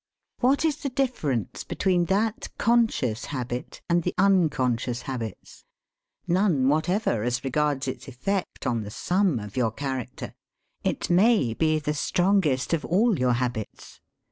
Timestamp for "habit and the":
3.25-4.15